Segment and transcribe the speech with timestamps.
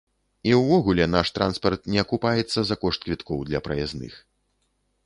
[0.51, 4.13] І ўвогуле, наш транспарт не акупаецца за кошт квіткоў для праязных.